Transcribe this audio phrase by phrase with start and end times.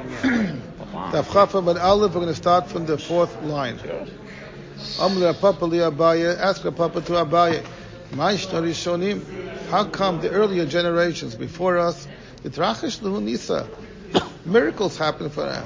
[0.00, 3.78] Daf Chafam and Aleph, we're going to start from the fourth line.
[4.98, 7.64] Amr Papa li Abaye, ask Papa to Abaye.
[8.12, 9.22] Ma'ishna Rishonim,
[9.68, 12.08] how come the earlier generations before us,
[12.42, 13.68] the Lahu Nisa,
[14.44, 15.64] miracles happen for them.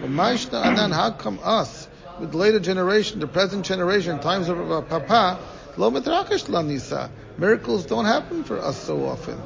[0.00, 1.88] Ma'ishna Anan, how come us,
[2.20, 5.38] with later generation, the present generation, times of our Papa,
[5.76, 9.40] Lo Mitrachish Nisa, miracles don't happen for us so often.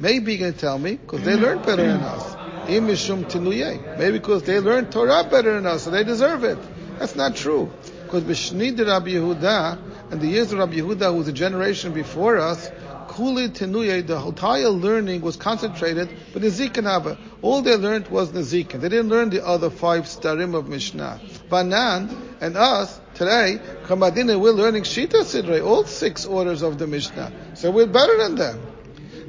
[0.00, 2.37] Maybe you're going to tell me, because they learned better than us.
[2.68, 6.58] Maybe because they learned Torah better than us, so they deserve it.
[6.98, 7.70] That's not true.
[8.04, 9.78] Because Bishnid Rabbi Yehuda,
[10.10, 12.70] and the years of Rabbi Yehuda, who was a generation before us,
[13.08, 17.18] Kuli Tenuye, the entire learning was concentrated, but Hava.
[17.40, 18.80] All they learned was Nezikin.
[18.80, 21.20] They didn't learn the other five starim of Mishnah.
[21.48, 27.32] Banan and us, today, Kamadina, we're learning Shita Sidre, all six orders of the Mishnah.
[27.54, 28.60] So we're better than them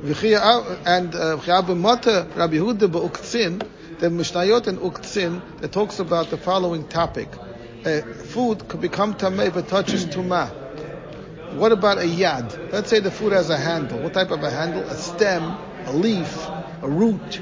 [0.02, 3.68] and uh, Rabbi Huda Uktzin,
[4.00, 7.28] the Mishnayot and Uktzin, that talks about the following topic.
[7.84, 10.54] Uh, food could become tamei if it touches tuma.
[11.54, 12.72] What about a yad?
[12.72, 14.00] Let's say the food has a handle.
[14.00, 14.84] What type of a handle?
[14.84, 16.48] A stem, a leaf,
[16.82, 17.42] a root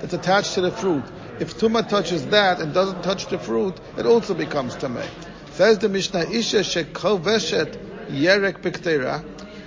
[0.00, 1.04] that's attached to the fruit.
[1.40, 5.06] If tuma touches that and doesn't touch the fruit, it also becomes tamei.
[5.50, 9.22] Says the Mishnah, Isha shekoveshet yerek piktera,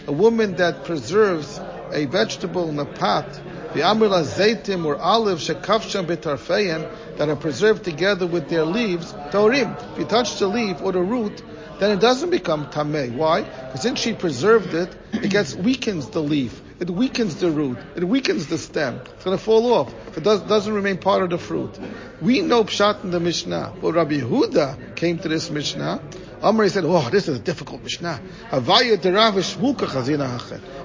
[0.08, 1.60] a woman that preserves
[1.94, 3.30] a vegetable in a pot,
[3.74, 9.76] the amila zaitim or olives shekafsham betarfeyan that are preserved together with their leaves, torim.
[9.94, 11.42] If you touch the leaf or the root,
[11.80, 13.16] then it doesn't become tameh.
[13.16, 13.42] Why?
[13.42, 16.62] Because since she preserved it, it gets weakens the leaf.
[16.80, 17.78] It weakens the root.
[17.96, 19.02] It weakens the stem.
[19.14, 19.94] It's going to fall off.
[20.18, 21.80] It does, doesn't remain part of the fruit.
[22.22, 23.74] We know pshat in the Mishnah.
[23.82, 26.02] But Rabbi Yehuda came to this Mishnah
[26.42, 28.20] Amr said, "Oh, this is a difficult Mishnah."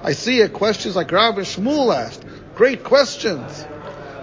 [0.03, 2.23] I see a questions like Rav Shmuel asked.
[2.55, 3.65] Great questions.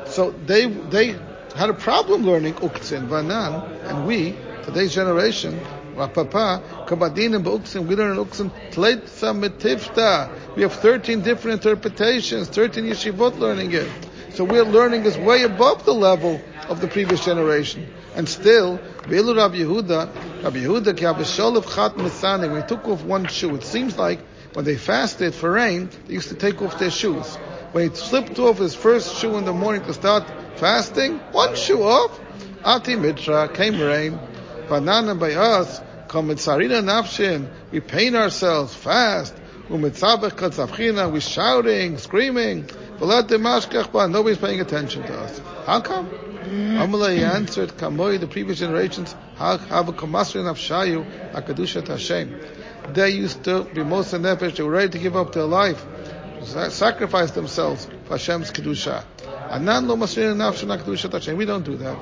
[0.07, 1.17] So they they
[1.55, 5.61] had a problem learning Uktzin, Vanan, and we, today's generation,
[5.95, 10.57] Papa, Kabadin and Uktzin, we learn Uktzin, Tleitza Metifta.
[10.57, 13.89] We have 13 different interpretations, 13 yeshivot learning it.
[14.35, 17.87] So we're learning is way above the level of the previous generation.
[18.15, 23.27] And still, Beilu Rabbi Yehuda, Rabbi Yehuda, Kiabisholav Chat Mesani, when he took off one
[23.27, 24.21] shoe, it seems like
[24.55, 27.37] when they fasted for rain, they used to take off their shoes.
[27.73, 30.25] When he slipped off his first shoe in the morning to start
[30.57, 32.21] fasting, one shoe off,
[32.65, 34.19] Ati Mitra, came rain.
[34.69, 39.35] Banana by us, Sarina Nafshin, we pain ourselves, fast.
[39.69, 42.71] Um We're shouting, screaming.
[43.01, 45.41] Nobody's paying attention to us.
[45.65, 46.11] How come?
[46.11, 52.39] Amalei answered, Kamoi, the previous generations, have a kamasri nafshayu, akadushat Hashem.
[52.93, 55.83] They used to be most nefesh, they were ready to give up their life,
[56.69, 59.05] sacrifice themselves for Hashem's kedusha.
[59.49, 61.39] Anan lo masrin nafshan kedushat Hashem.
[61.39, 61.97] We don't do that.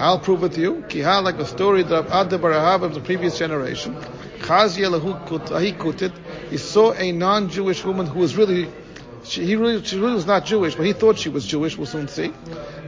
[0.00, 0.84] I'll prove it to you.
[0.88, 3.94] Kiha, like a story that Adda bar Ahava of the previous generation.
[4.40, 6.12] Chaz yelahu kutit.
[6.50, 8.68] He saw a non-Jewish woman who was really
[9.24, 11.76] she, he really, she really was not Jewish, but he thought she was Jewish.
[11.76, 12.28] We'll soon see.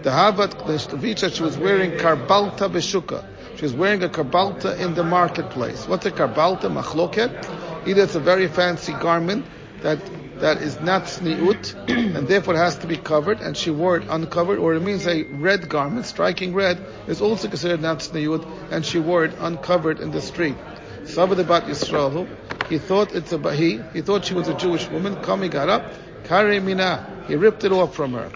[0.02, 3.24] The Habat, the Shtavicha, she was wearing karbalta beshuka.
[3.56, 5.88] She was wearing a karbalta in the marketplace.
[5.88, 6.70] What's a karbalta?
[6.70, 7.86] Machloket.
[7.88, 9.46] Either it's a very fancy garment
[9.80, 9.98] that
[10.40, 14.58] that is not sniut, and therefore has to be covered, and she wore it uncovered,
[14.58, 18.98] or it means a red garment, striking red, is also considered not sniut, and she
[18.98, 20.56] wore it uncovered in the street.
[21.04, 22.28] Sabbath about Yisrael,
[22.68, 25.90] he thought it's a he, he thought she was a Jewish woman, coming got up,
[26.26, 27.24] Kari Mina.
[27.28, 28.28] He ripped it off from her.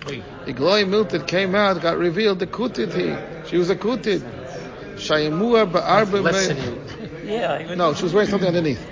[0.46, 3.48] Igloi Milted came out, got revealed the Kutid he.
[3.48, 4.20] She was a Kutid.
[4.96, 7.74] Shayimua Ba'arba Yeah.
[7.74, 8.84] No, she was wearing something underneath.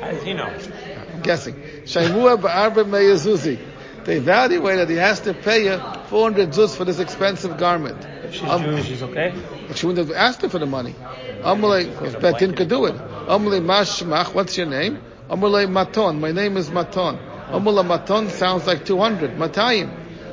[0.00, 0.46] How does he know?
[0.46, 1.54] I'm guessing.
[1.54, 3.58] Shaimua Ba'arba Meyazuzi.
[4.04, 8.02] They evaluated he has to pay you 400 zuz for this expensive garment.
[8.24, 9.34] If she's um, Jewish, she's okay?
[9.74, 10.94] She wouldn't have asked her for the money.
[11.42, 12.94] Amalei, because Betin could do it.
[12.94, 15.00] Amalei Mashmach, what's your name?
[15.28, 17.29] Amalei Maton, my name is Maton.
[17.52, 19.32] Amula maton sounds like 200.
[19.32, 19.90] Matayim.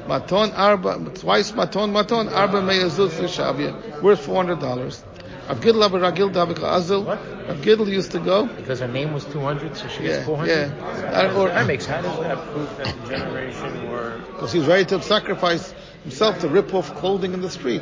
[0.07, 4.01] Maton arba, twice maton maton, arba meyazuz shavia.
[4.01, 5.03] Worth $400.
[5.47, 7.06] Abgidl Ragil Davik Azil.
[7.47, 8.47] Abgidl used to go.
[8.47, 10.51] Because her name was 200, so she yeah, gets 400?
[10.51, 11.33] Yeah.
[11.38, 14.21] Or, that makes, how does that prove that the generation were...
[14.33, 17.81] Because he's ready to sacrifice himself to rip off clothing in the street.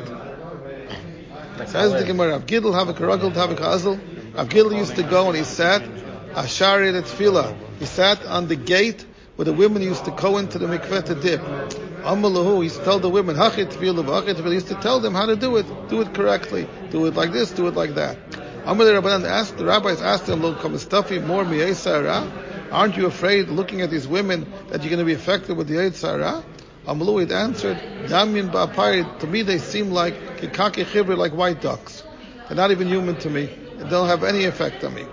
[1.66, 3.98] Says the Gemara, Abgidl Havik Ragil Davik Azil.
[4.34, 7.56] Abgidl used to go and he sat, Ashari Tefillah.
[7.80, 9.04] He sat on the gate
[9.36, 11.40] where the women used to go into the mikveh to dip.
[11.40, 15.36] Amalahu, he used to tell the women, Hachit He used to tell them how to
[15.36, 15.66] do it.
[15.88, 16.66] Do it correctly.
[16.90, 18.16] Do it like this, do it like that.
[18.64, 23.90] Amal Rabbanan asked, the rabbis asked him, Look, stuffy more Aren't you afraid looking at
[23.90, 26.42] these women that you're going to be affected with the Sarah?
[26.86, 27.76] Amalu had answered,
[28.08, 32.02] Damyan ba'apayit, to me they seem like kikaki chibri, like white ducks.
[32.48, 33.46] They're not even human to me.
[33.46, 35.04] They don't have any effect on me.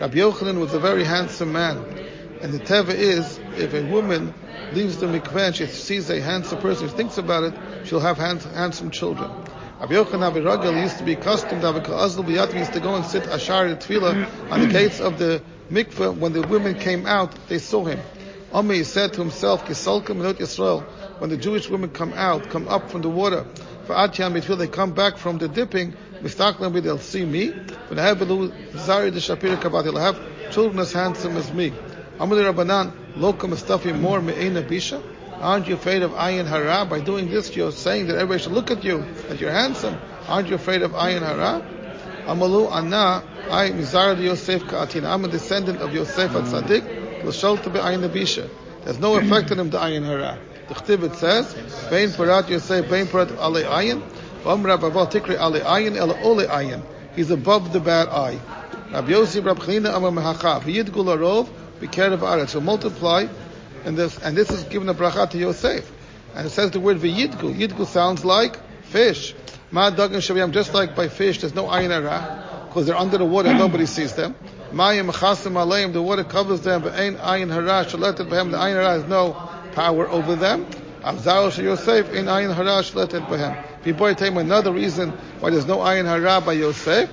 [0.00, 2.06] Rabbi Yochanan was a very handsome man.
[2.44, 4.34] And the teva is, if a woman
[4.74, 7.54] leaves the mikveh and she sees a handsome person, she thinks about it,
[7.86, 9.30] she'll have hands, handsome children.
[9.80, 13.24] Rabbi Yochanan Abiragel used to be accustomed to Azl B'Yatim used to go and sit
[13.28, 16.18] Ashar Tefillah on the gates of the mikveh.
[16.18, 17.98] When the women came out, they saw him.
[18.52, 20.82] Ami said to himself, Kisalka Menot Yisrael,
[21.20, 23.46] when the Jewish women come out, come up from the water,
[23.86, 27.54] for Atyan Mitfil, they come back from the dipping, Mistaklam they'll see me,
[27.88, 30.20] but I have Zari the Shapira Kabat, they'll have
[30.52, 31.72] children as handsome as me.
[32.18, 35.02] Amali Rabbanan, Lokam Mustafi more Me'ena Bisha.
[35.40, 36.84] Aren't you afraid of ayin hara?
[36.84, 39.98] By doing this, you're saying that everybody should look at you, that you're handsome.
[40.28, 41.66] Aren't you afraid of ayin hara?
[42.26, 45.04] Amalu anna, I mizar Yosef ka'atin.
[45.04, 46.36] I'm a descendant of Yosef hmm.
[46.36, 47.24] at Tzaddik.
[47.24, 48.48] L'shol to be ayin abisha.
[48.84, 50.38] There's no effect on him to ayin hara.
[50.68, 51.52] The Chtiv says,
[51.90, 54.02] Bein parat Yosef, bein parat ale ayin.
[54.44, 56.82] V'amra baval tikri ale ayin, ele ole ayin.
[57.16, 58.38] He's above the bad eye.
[58.92, 60.60] Rabbi Yosef, Rabbi Chanina, Amar Mehacha.
[60.62, 61.48] V'yidgul arov,
[61.88, 62.50] b'kerev aretz.
[62.50, 63.26] So multiply
[63.84, 65.90] and this and this is given a bracha to Yosef.
[66.34, 67.54] And it says the word v'yidgu.
[67.54, 69.34] Yidgu sounds like fish.
[69.74, 73.24] Ma dagan shaviyam, just like by fish, there's no ayin hara, because they're under the
[73.24, 74.36] water, nobody sees them.
[74.70, 78.74] Mayim chasim aleim, the water covers them, but ain't ayin hara, shaletet behem, the ayin
[78.74, 79.32] hara has no
[79.72, 80.66] power over them.
[81.02, 83.82] Avzaro shel Yosef, in ayin hara, shaletet behem.
[83.82, 85.10] People tell him another reason
[85.40, 87.10] why there's no ayin hara by Yosef.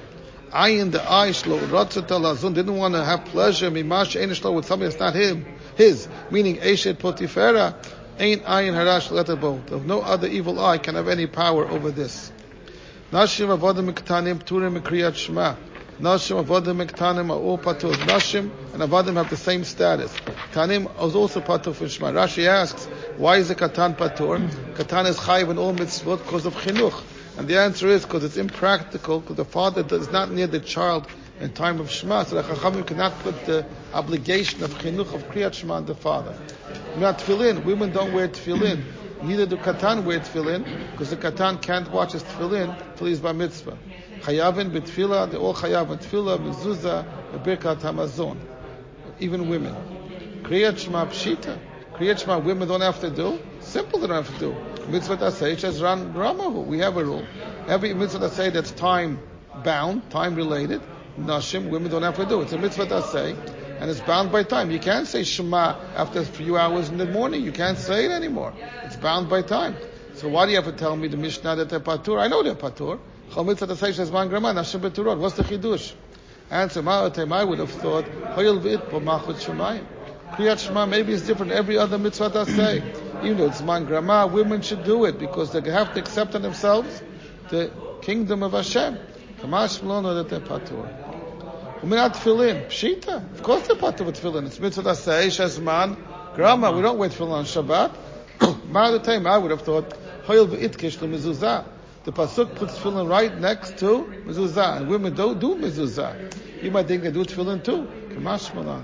[0.51, 4.65] Ayin the eye shlo, ratzat alazun, didn't want to have pleasure, mimash ein shlo, with
[4.65, 5.45] something that's not him
[5.75, 7.75] his, meaning Eshet Potifera,
[8.19, 9.83] ain't ayin harash letabo.
[9.85, 12.31] No other evil eye can have any power over this.
[13.11, 15.55] Nashim avodim miktanim pturim mikriyat shema.
[15.99, 17.93] Nashim avodim miktanim are all patur.
[18.05, 20.13] Nashim and avodim have the same status.
[20.51, 22.11] Ktanim is also patur for shema.
[22.11, 22.85] Rashi asks,
[23.17, 24.47] why is the katan patur?
[24.75, 27.01] Katan is chayiv in all mitzvot because of chinuch.
[27.37, 31.07] And the answer is because it's impractical, because the father is not near the child
[31.39, 35.53] in time of Shema, so the Chachamim cannot put the obligation of chinuch of Kriyat
[35.53, 36.35] Shema on the father.
[36.97, 37.63] Not tefillin.
[37.63, 38.83] Women don't wear tefillin.
[39.23, 43.31] Neither do katan wear tefillin because the katan can't watch his tefillin till he's by
[43.31, 43.77] mitzvah.
[44.21, 47.05] Chayavin betfila, they all chayavin tefillah, mezuzah,
[47.43, 48.37] birkat hamazon.
[49.19, 49.75] Even women.
[50.43, 51.57] Kriyat Shema pshita.
[51.93, 53.39] Kriyat Shema women don't have to do.
[53.61, 54.70] Simple, they don't have to do.
[54.91, 56.65] Mitzvah asay, says ran ramahu.
[56.65, 57.25] We have a rule.
[57.67, 59.19] Every mitzvah asay that's time
[59.63, 60.81] bound, time related,
[61.17, 62.41] nashim, women don't have to do.
[62.41, 63.37] It's a mitzvah asay,
[63.79, 64.69] and it's bound by time.
[64.69, 67.41] You can't say Shema after a few hours in the morning.
[67.41, 68.53] You can't say it anymore.
[68.83, 69.77] It's bound by time.
[70.15, 72.19] So why do you have to tell me the Mishnah that they're patur?
[72.19, 72.99] I know they're patur.
[73.31, 75.17] Chol mitzvah asay says man grama nashim beturot.
[75.17, 75.93] What's the chidush?
[76.49, 79.85] Answer, Ma'atem, I would have thought, Hoyel v'it po shemayim.
[80.33, 82.83] Kriyat Shema maybe it's different every other mitzvah that say.
[83.23, 86.41] Even though it's man grama, women should do it because they have to accept on
[86.41, 87.03] themselves
[87.49, 87.71] the
[88.01, 88.97] kingdom of Hashem.
[89.39, 89.79] Kamash
[90.15, 91.01] that they're patur.
[91.81, 93.31] Uminat tefillin, pshita.
[93.33, 94.45] Of course they're patur with tefillin.
[94.45, 95.97] It's mitzvah that say, shazman,
[96.35, 96.71] grama.
[96.71, 98.71] We don't wear tefillin on Shabbat.
[98.71, 99.91] By the time, I would have thought,
[100.25, 101.65] hoyel v'it kish mezuzah.
[102.03, 106.63] The pasuk puts tefillin right next to mezuzah, and women don't do mezuzah.
[106.63, 107.87] You might think they do tefillin too.
[108.15, 108.83] Kamash malan.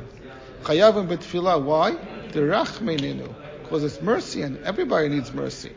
[0.64, 1.64] Chayavim betfilah.
[1.64, 1.92] Why?
[2.32, 3.47] The rachmeninu.
[3.68, 5.74] Because it's mercy, and everybody needs mercy.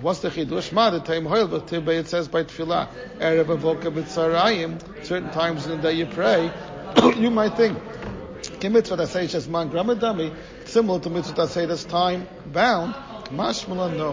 [0.00, 0.72] What's the chidush?
[0.72, 2.88] Ma the time hoil, but it says by tefillah,
[3.18, 5.04] erev.
[5.04, 6.50] Certain times in the day you pray,
[7.16, 7.78] you might think.
[8.62, 10.34] Mitzvah that says just man gramadami,
[10.64, 12.94] similar to mitzvah say that's time bound.
[13.26, 14.12] Mashmalan no.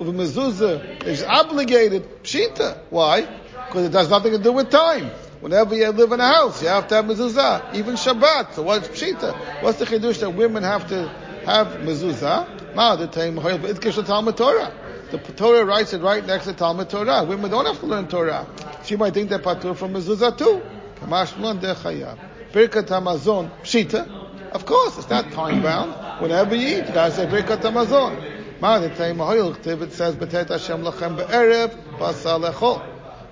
[0.00, 2.78] Uva mezuzah is obligated pshita.
[2.90, 3.22] Why?
[3.22, 5.10] Because it has nothing to do with time.
[5.40, 7.74] Whenever you live in a house, you have to have mezuzah.
[7.74, 8.54] Even Shabbat.
[8.54, 9.62] So what's pshita?
[9.62, 12.74] What's the chidush that women have to have mezuzah?
[12.74, 14.72] Ma the time it's Talmud Torah.
[15.10, 17.24] The Torah writes it right next to Talmud Torah.
[17.24, 18.46] Women don't have to learn Torah.
[18.84, 20.60] She might think they're patur from mezuzah too.
[21.00, 22.18] Kamashmalan de chayav.
[22.52, 24.06] Birkat Hamazon, Pshita.
[24.52, 26.20] Of course, it's not time bound.
[26.20, 28.34] Whenever you eat, you gotta say Birkat Hamazon.
[28.60, 32.82] It says, B'tet Hashem lachem be'erev, b'asa lechol.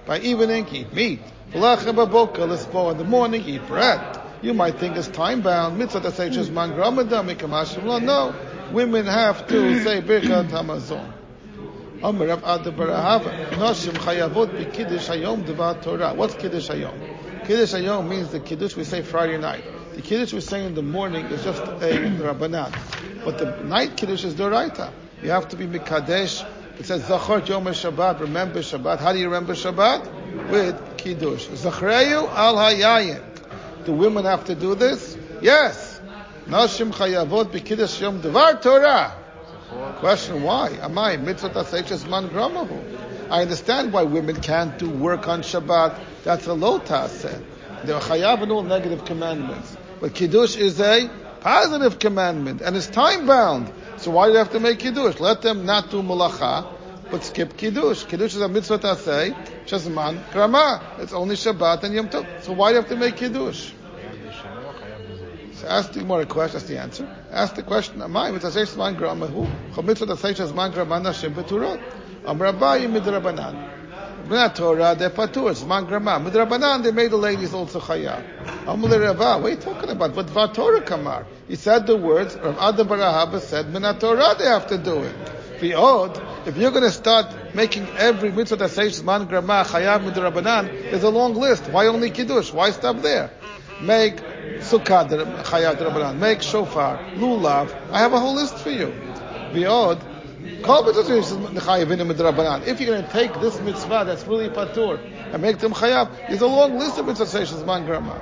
[0.07, 1.21] By evening, eat meat.
[1.51, 2.93] V'lachem b'boka, l'spo.
[2.93, 4.26] In the morning, eat bread.
[4.47, 5.77] You might think it's time bound.
[5.77, 8.33] Mitzvah that says just man mikamashim No.
[8.73, 11.13] Women have to say Birkat Hamazon.
[16.17, 17.45] What's kiddush hayom?
[17.45, 19.65] Kiddush Hayom means the Kiddush we say Friday night.
[19.97, 23.25] The Kiddush we say in the morning is just a Rabbanat.
[23.25, 24.93] But the night Kiddush is Doraita.
[25.25, 26.47] You have to be Mikadesh.
[26.79, 29.01] It says Zachor Yom Shabbat, remember Shabbat.
[29.01, 30.51] How do you remember Shabbat?
[30.51, 31.49] With Kiddush.
[31.49, 33.36] Zachreyu al Hayayin.
[33.87, 35.17] Do women have to do this?
[35.41, 36.01] Yes.
[36.47, 39.15] Nashim Chayavot B'Kiddush Yom Devar Torah.
[40.01, 40.71] Question why?
[40.71, 43.31] Amai, mitzvot aseiches man gramahu.
[43.31, 46.01] I understand why women can't do work on Shabbat.
[46.25, 47.41] That's a low taseh.
[47.85, 49.77] They're chayav and all negative commandments.
[50.01, 51.09] But Kiddush is a
[51.41, 53.73] positive commandment, and it's time bound.
[53.99, 55.21] So why do you have to make Kiddush?
[55.21, 56.67] Let them not do malacha,
[57.11, 58.05] but skip Kiddush.
[58.05, 59.33] Kiddush is a mitzvah taseh,
[59.67, 60.83] shazman, grama.
[60.99, 62.43] It's only Shabbat and Yom Tov.
[62.43, 63.73] So why do you have to make Kiddush?
[65.57, 67.17] So ask the Gemara question, that's the answer.
[67.31, 69.47] Ask the question, Amai, mitzvah taseh shazman grama hu?
[69.73, 71.81] Chol mitzvah taseh shazman grama nashim beturot.
[72.27, 73.73] Am rabbayi midrabanan.
[74.29, 76.21] B'nat Torah, they're patur, it's man grama.
[76.21, 78.23] Midrabanan, they made the ladies also chayav.
[78.67, 80.15] Amule Rava, what are you talking about?
[80.15, 81.27] But Dvar Torah kamar.
[81.49, 85.05] He said the words, Rav Adam bar Ahava said, Minat Torah they have to do
[85.05, 85.15] it.
[85.61, 90.91] V'od, if you're going to start making every mitzvah that says man grama, chayav midrabanan,
[90.91, 91.67] there's a long list.
[91.69, 92.53] Why only kiddush?
[92.53, 93.31] Why stop there?
[93.81, 94.21] Make
[94.61, 96.19] sukkah.
[96.19, 97.75] Make shofar, lulav.
[97.91, 98.93] I have a whole list for you.
[99.53, 100.01] V'od,
[102.67, 104.99] if you're going to take this mitzvah that's really patur
[105.33, 108.21] and make them chayav, there's a long list of mitzvah says man grama.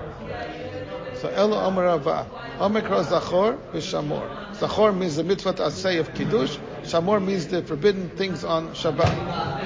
[1.17, 2.27] So Elo Amar Rava,
[2.59, 4.57] Omikra Zachor v'Shamor.
[4.57, 6.57] Zachor means the mitzvah asay of kiddush.
[6.83, 9.65] Shamor means the forbidden things on Shabbat.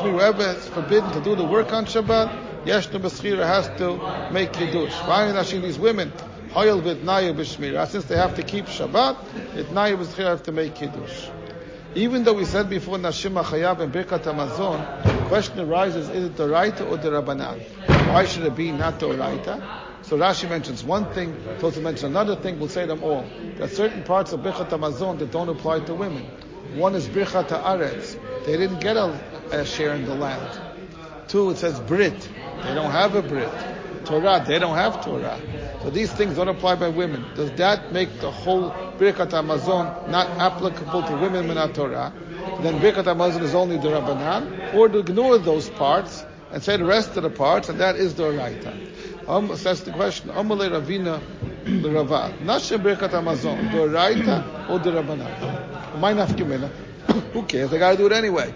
[0.00, 4.92] Whoever is forbidden to do the work on Shabbat, Yeshnu b'schira has to make kiddush.
[5.02, 6.12] Why are these women?
[6.50, 7.86] Hoyel v'tnayu b'shmira.
[7.88, 9.16] Since they have to keep Shabbat,
[9.54, 11.28] v'tnayu b'schira have to make kiddush.
[11.94, 16.46] Even though we said before Nashim Chayav and Birkat the question arises, is it the
[16.46, 17.60] Raita or the Rabbanan?
[18.12, 19.60] Why should it be not the Raita?
[20.02, 23.24] So Rashi mentions one thing, Tosa mentions another thing, we'll say them all.
[23.56, 26.24] There are certain parts of Birkat Hamazon that don't apply to women.
[26.74, 28.18] One is Birkat Haaretz.
[28.44, 29.18] They didn't get a,
[29.50, 30.60] a share in the land.
[31.28, 32.28] Two, it says Brit.
[32.64, 33.50] They don't have a Brit.
[34.04, 35.38] Torah, they don't have Torah.
[35.82, 37.24] So these things don't apply by women.
[37.34, 42.12] Does that make the whole Birkat Hamazon not applicable to women in Torah?
[42.60, 44.74] Then Birkat Hamazon is only the Rabbanan?
[44.74, 48.14] Or to ignore those parts and say the rest of the parts, and that is
[48.14, 49.28] the Raita?
[49.28, 50.30] Um, that's the question.
[50.30, 51.20] Amale Ravina
[51.64, 52.34] the Rava.
[52.42, 55.98] Nashe Birkat Hamazon, the Raita or the Rabbanan?
[56.00, 56.70] My nafkimina.
[57.32, 57.70] Who cares?
[57.70, 58.52] They got to do it anyway.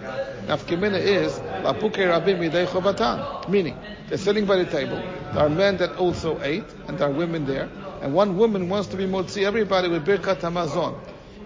[0.47, 3.49] Nafkimina is lapuke rabim midei chovatan.
[3.49, 4.95] Meaning, they're sitting by the table.
[4.95, 7.69] There are men that also ate, and there are women there.
[8.01, 10.97] And one woman wants to be motzi everybody with birkat hamazon.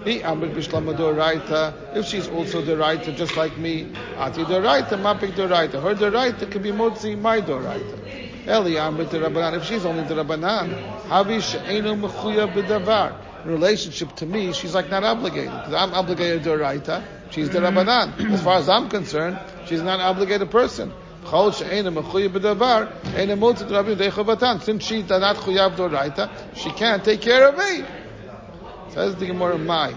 [0.03, 1.95] He amrit b'shlama doraita.
[1.95, 5.81] If she's also doraita, just like me, ati doraita, mapik doraita.
[5.81, 8.47] Her doraita can be motzi my doraita.
[8.47, 9.57] Eli amrit the rabbanan.
[9.57, 13.28] If she's only the rabbanan, havi she'enu mechuya b'davar.
[13.46, 17.03] Relationship to me, she's like not obligated because I'm obligated to doraita.
[17.31, 18.31] She's the rabbanan.
[18.31, 20.93] As far as I'm concerned, she's not an obligated person.
[21.24, 21.67] Since she's
[25.10, 27.86] not doraita, she can't take care of me.
[28.89, 29.93] Says the Gemara, my.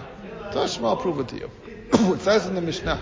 [0.51, 1.49] Tashma, I'll prove it to you.
[2.13, 3.01] it says in the Mishnah,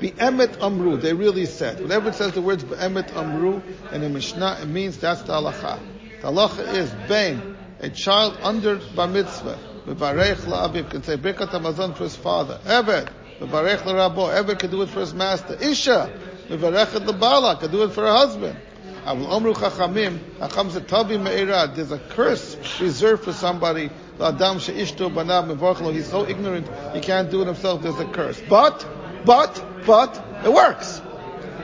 [0.00, 1.80] Emet amru, they really said.
[1.80, 3.60] Whenever it says the words Emet amru
[3.92, 5.80] in the Mishnah, it means that's the halacha.
[6.20, 9.58] The halacha is ben, a child under bar mitzvah.
[9.86, 12.60] Mevarech la'abiv can say Birkat Hamazon for his father.
[12.64, 13.08] Eved,
[13.40, 14.32] Mevarech la'rabo.
[14.34, 15.56] Eved can do it for his master.
[15.60, 16.12] Isha,
[16.48, 18.58] Mevarechet lebala can do it for her husband.
[19.06, 21.74] Amru Chachamim, Chacham said Tavi Me'irad.
[21.74, 23.90] There's a curse reserved for somebody.
[24.20, 25.92] Adam she'ishto banav mevarchlo.
[25.92, 27.82] He's so ignorant he can't do it himself.
[27.82, 28.40] There's a curse.
[28.48, 28.86] But,
[29.24, 31.00] but, but it works.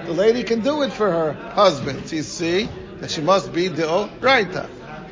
[0.06, 2.10] The lady can do it for her husband.
[2.12, 2.68] You see
[3.00, 4.68] that she must be the Raita.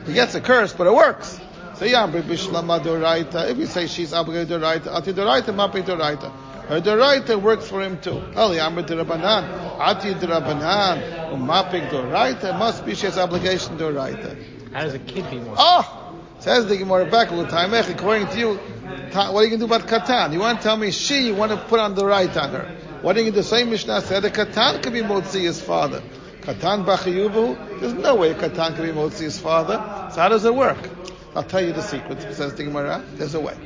[0.06, 1.40] He gets a curse, but it works.
[1.74, 6.30] So If you say she's obligated Doraita, Ati Doraita, Mapi Doraita.
[6.66, 8.22] Her Doraita works for him too.
[8.36, 12.56] Ali Amr Dorabanan, Ati Dorabanan, Umapik Doraita.
[12.58, 14.72] Must be she has obligation Doraita.
[14.72, 15.54] How does a kid be more?
[15.58, 15.98] Oh!
[16.38, 17.72] Says the Gemara back all the time.
[17.74, 20.32] According to you, what are you going to do about Katan?
[20.32, 22.76] You want to tell me she, you want to put on the right on her.
[23.00, 23.46] What are you going to do?
[23.46, 26.02] Same Mishnah said that Katan could be Motzi his father.
[26.42, 29.74] Katan Bachiyuvu, there's no way Katan can be Motzi his father.
[30.12, 30.90] So how does it work?
[31.34, 33.02] I'll tell you the secret, says the Gemara.
[33.14, 33.56] There's a way.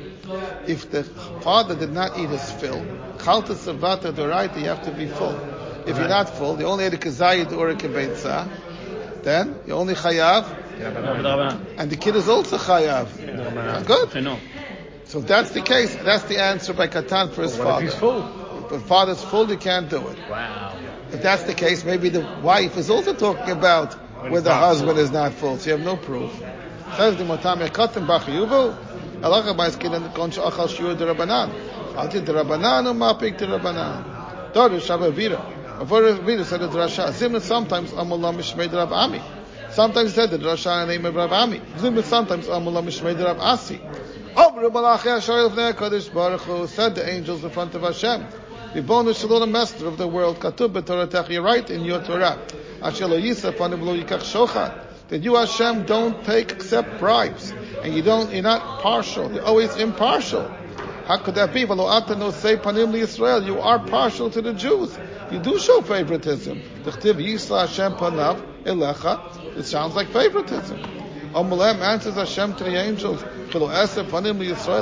[0.67, 2.79] If the father did not eat his fill,
[3.17, 5.35] Chalta Savata Doraita, you have to be full.
[5.87, 9.95] If you're not full, you only had a Kazayid or a Kebetza, then you only
[9.95, 10.45] Chayav,
[11.77, 13.85] and the kid is also Chayav.
[13.85, 14.39] Good.
[15.05, 17.85] So if that's the case, that's the answer by Katan for his father.
[17.85, 18.63] if he's full?
[18.63, 20.17] If the father's full, you can't do it.
[20.29, 20.66] Wow.
[21.11, 23.93] If that's the case, maybe the wife is also talking about
[24.29, 26.31] where the husband is not full, so you have no proof.
[26.95, 31.51] Says the Matame Katan Bachiyuvu, Alacha Baiskidan Kon Shachal Shiur Derabanan.
[31.95, 34.53] Ati Derabanan Umapik Derabanan.
[34.53, 35.79] Daughter Shabavira.
[35.79, 37.09] Before Vira said the Rasha.
[37.09, 39.21] Zimna sometimes Amulam Mishmei Rav Ami.
[39.71, 41.59] Sometimes said the Rasha in the name of Rav Ami.
[41.77, 43.79] Zimna sometimes Amulam Mishmei Rav Asi.
[44.35, 48.25] Amru Malachi Asher Lefnei Kadosh Baruch Hu said the angels in front of Hashem.
[48.77, 52.37] Ribonu Shalom, Master of the world, Katub b'Torah you write in your Torah.
[52.79, 54.71] Asher lo yikach shochat.
[55.07, 58.31] That you Hashem don't take except bribes, and you don't.
[58.31, 59.33] You're not partial.
[59.33, 60.47] You're always impartial.
[61.07, 61.63] How could that be?
[61.63, 63.43] Israel.
[63.43, 64.95] You are partial to the Jews.
[65.31, 66.61] You do show favoritism.
[69.55, 70.79] It sounds like favoritism.
[71.33, 73.23] Amalem answers Hashem to the angels.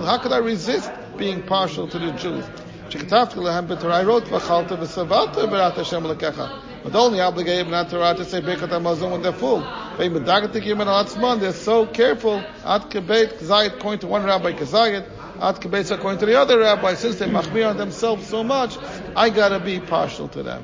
[0.06, 2.44] How could I resist being partial to the Jews?
[2.90, 6.50] Shekatavti wrote v'chalta v'savalta b'rat Hashem lekecha.
[6.84, 9.62] But only obligated not Torah to say Birkat Hamazon when they're full.
[9.98, 12.44] They're so careful.
[12.64, 15.04] At Kebet k'zayit, according to one rabbi k'zayit,
[15.42, 16.94] at Kebet according to the other rabbi.
[16.94, 18.78] Since they machmir on themselves so much,
[19.16, 20.64] I gotta be partial to them.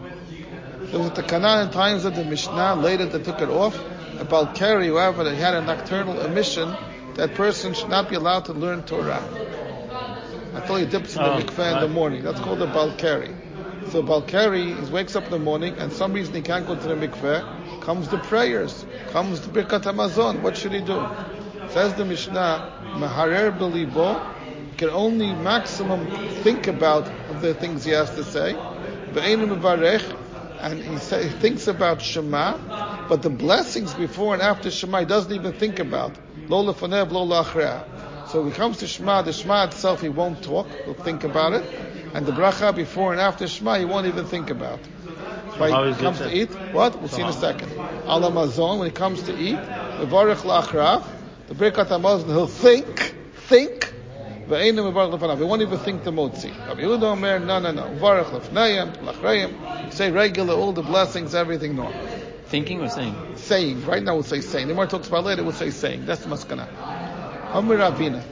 [0.91, 2.75] There was the Kanan in times of the Mishnah.
[2.75, 3.79] Later they took it off.
[4.19, 6.75] About Balkari, whoever that had a nocturnal emission,
[7.15, 9.23] that person should not be allowed to learn Torah.
[10.53, 12.23] Until he dips in the Oh, mikveh in the morning.
[12.23, 13.33] That's called a balkari.
[13.91, 16.87] So balkari, he wakes up in the morning, and some reason he can't go to
[16.87, 17.81] the mikveh.
[17.81, 20.41] Comes the prayers, comes the birkat hamazon.
[20.41, 21.03] What should he do?
[21.69, 24.21] Says the Mishnah, maharer belibo,
[24.77, 26.05] can only maximum
[26.43, 27.09] think about
[27.41, 28.55] the things he has to say.
[30.61, 35.05] And he, say, he thinks about Shema, but the blessings before and after Shema he
[35.05, 36.15] doesn't even think about.
[36.47, 37.90] Lo lefanev, lo la'achreah.
[38.31, 41.51] So when it comes to Shema, the Shema itself he won't talk, he'll think about
[41.51, 41.65] it.
[42.13, 44.79] And the bracha before and after Shema he won't even think about.
[45.57, 46.97] When how it is it comes to eat, what?
[46.97, 47.73] We'll see in a second.
[48.05, 49.59] Al Amazon, when it comes to eat,
[49.99, 51.05] the Baruch La'achrav,
[51.47, 53.15] the Birkat HaMazon, he'll think,
[53.49, 53.93] think,
[54.47, 55.37] Ve'enu mevarech lefanav.
[55.37, 56.57] He won't even think the motzi.
[56.67, 57.83] Rabbi Yehuda Omer, no, no, no.
[57.83, 59.91] Varech lefnayim, lachrayim.
[59.91, 61.99] Say regular, all the blessings, everything normal.
[62.45, 63.15] Thinking or saying?
[63.35, 63.85] Saying.
[63.85, 64.69] Right now we'll say saying.
[64.69, 66.05] The more talks about later, we'll say saying.
[66.05, 66.67] That's the maskana.
[67.53, 68.23] Amir Ravina.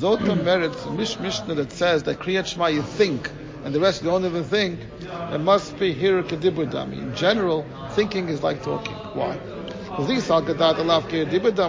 [0.00, 3.30] Zot merit mish mishnah that says that Kriyat Shema you think,
[3.62, 4.80] and the rest you don't even think.
[5.02, 6.98] It must be here kedibudami.
[6.98, 8.94] In general, thinking is like talking.
[8.94, 9.36] Why?
[9.36, 10.30] Because.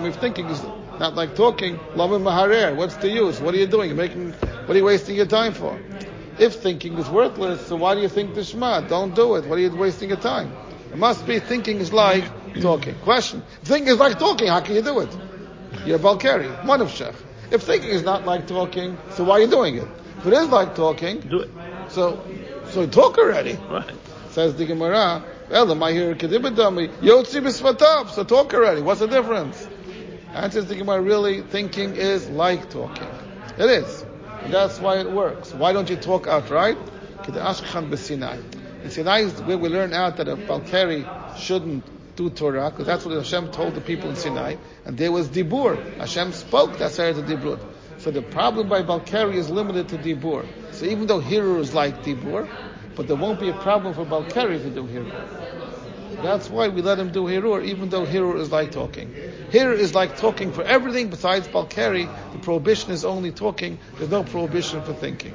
[0.06, 0.64] If thinking is
[1.00, 2.76] not like talking, maharer.
[2.78, 3.42] What's the use?
[3.42, 3.90] What are you doing?
[3.90, 4.32] You're making.
[4.32, 5.78] What are you wasting your time for?
[6.38, 8.88] If thinking is worthless, so why do you think the Shema?
[8.88, 9.46] Don't do it.
[9.48, 10.54] What are you wasting your time?
[10.94, 12.24] It must be thinking is like
[12.62, 12.96] talking.
[13.00, 13.44] Question.
[13.64, 14.48] Thinking is like talking.
[14.48, 15.29] How can you do it?
[15.86, 17.16] You're a Balkari, one of Shech.
[17.52, 19.88] If thinking is not like talking, so why are you doing it?
[20.20, 21.50] If it is like talking, Do it.
[21.88, 22.22] so
[22.70, 23.54] so talk already.
[23.70, 23.92] Right.
[24.30, 26.90] Says the Gemara, well, am I here kedibidami?
[27.00, 28.82] Yotzi b'svatav, so talk already.
[28.82, 29.68] What's the difference?
[30.34, 33.08] Answers the Gemara, really, thinking is like talking.
[33.58, 34.06] It is.
[34.44, 35.54] And that's why it works.
[35.54, 36.78] Why don't you talk outright?
[37.28, 37.34] In
[38.90, 41.06] Sinai is where we learn out that a Balkari
[41.38, 41.84] shouldn't
[42.20, 44.58] do Torah, because that's what Hashem told the people in Sinai.
[44.84, 45.98] And there was Dibur.
[45.98, 47.58] Hashem spoke, that's how the Dibur.
[48.00, 50.46] So the problem by Balkari is limited to Dibur.
[50.74, 52.46] So even though Hirur is like Dibur,
[52.96, 56.22] but there won't be a problem for Balkari to do Hirur.
[56.22, 59.08] That's why we let him do Hirur, even though Hirur is like talking.
[59.52, 62.10] Hirur is like talking for everything besides Balkari.
[62.34, 63.80] The prohibition is only talking.
[63.98, 65.34] There's no prohibition for thinking.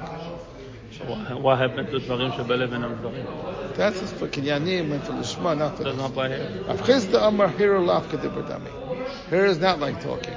[0.97, 3.75] What happened to Dvarim Shebelev and Dvarim?
[3.75, 6.63] That's for Kinyanim and for Lishma, not for Does not apply here.
[6.67, 9.29] Avchizda Amar Hero Lav Kedibradami.
[9.29, 10.33] Here is not like talking.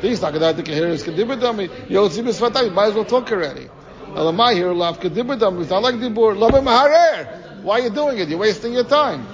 [0.00, 1.68] These not gonna here is Kedibradami.
[1.88, 3.68] Yotzim is you Might as well talk already.
[4.06, 5.60] Elamai here Lav Kedibradami.
[5.60, 6.38] It's not like Dibur.
[6.38, 7.62] Love Lavim Harer.
[7.62, 8.28] Why are you doing it?
[8.30, 9.26] You're wasting your time.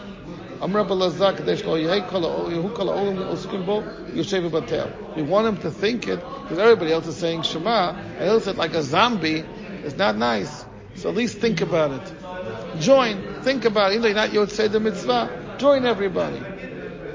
[0.60, 3.82] I'm Rabbi Lazar Kadesh Kol Yehi Kol Yehu Kol Olam Oskim Bo
[4.12, 5.14] Yosheva Batel.
[5.14, 8.52] We want him to think it because everybody else is saying Shema, and he'll say
[8.52, 9.44] like a zombie.
[9.84, 10.63] It's not nice.
[11.04, 12.80] So at least think about it.
[12.80, 13.42] Join.
[13.42, 13.96] Think about it.
[13.96, 16.40] Even though you're not Yotzei the Mitzvah, join everybody.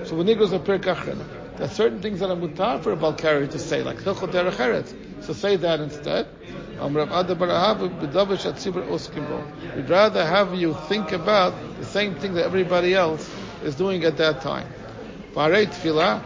[0.03, 0.77] So when he goes to there
[1.59, 4.93] are certain things that are mutar for a Balkari to say, like Hilchot Derech Eretz.
[5.23, 6.27] So say that instead.
[9.75, 13.27] We'd rather have you think about the same thing that everybody else
[13.63, 14.67] is doing at that time.
[15.33, 16.21] Tefillah,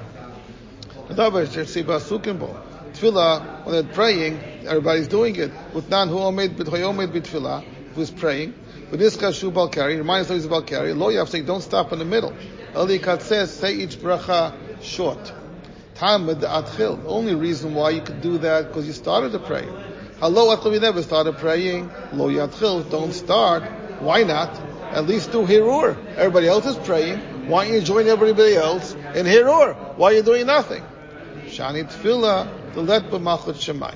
[3.64, 5.52] when they're praying, everybody's doing it.
[5.74, 7.64] With nan hu omed b'thoyomed b'tefillah,
[7.96, 8.54] who's praying.
[8.92, 10.96] This kashu Balkari, remind us he's a Balkari.
[10.96, 12.32] Lo yav say, don't stop in the middle.
[12.76, 15.34] Eli says, say each bracha short.
[15.96, 17.04] Tamid atchil.
[17.06, 19.72] Only reason why you could do that because you started the prayer.
[20.20, 21.90] Hello, atchil, we never started praying.
[22.14, 23.64] Lo yatchil, don't start.
[24.00, 24.60] Why not?
[24.92, 25.98] At least do hirur.
[26.16, 27.20] Everybody else is praying.
[27.48, 29.98] Why don't you join everybody else in hirur?
[29.98, 30.84] Why are you doing nothing?
[31.46, 33.96] Shani tefillah, the let b'malchut shemai.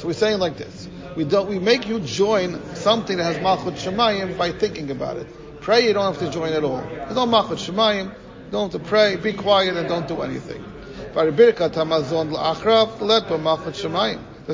[0.00, 0.88] So we're saying like this.
[1.14, 5.26] We don't, we make you join something that has malchut shemayim by thinking about it.
[5.60, 6.80] Pray, you don't have to join at all.
[6.80, 8.14] There's no malchut shemayim.
[8.50, 9.16] Don't have to pray.
[9.16, 10.64] Be quiet and don't do anything.
[11.12, 11.36] There's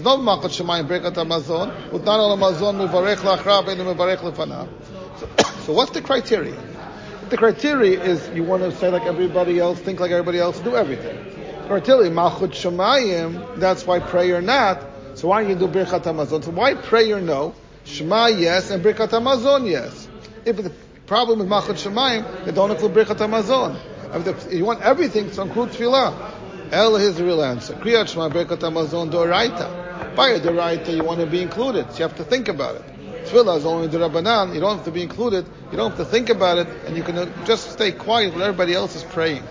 [0.04, 1.92] no Shemayim Birkat Hamazon.
[5.66, 6.54] So, what's the criteria?
[7.28, 10.76] The criteria is you want to say like everybody else, think like everybody else, do
[10.76, 11.18] everything.
[11.66, 14.95] Criteria, Malchut Shemayim, that's why prayer not.
[15.16, 16.44] So why don't you do Birkat Hamazon?
[16.44, 17.54] So why prayer no?
[17.84, 20.08] Shema yes, and Birkat Hamazon yes.
[20.44, 20.70] If the
[21.06, 23.80] problem with Malchut Shemayim, they don't include Birkat Hamazon.
[24.26, 26.70] If you want everything, so include Tefillah.
[26.70, 27.72] El is the real answer.
[27.72, 30.14] Kriyat Shema Birkat Hamazon Doraita.
[30.14, 32.84] By a Doraita, you want to be included, so you have to think about it.
[33.24, 36.04] Tefillah is only the Rabbanan, you don't have to be included, you don't have to
[36.04, 39.42] think about it, and you can just stay quiet when everybody else is praying.